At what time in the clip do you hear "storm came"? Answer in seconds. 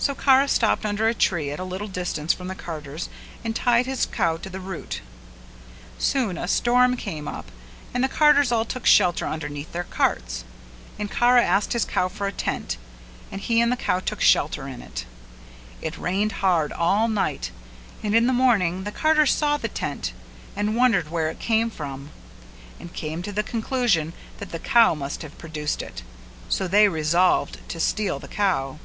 6.48-7.28